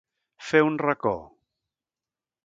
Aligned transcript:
Fer 0.45 0.61
un 0.67 0.79
racó. 0.83 1.11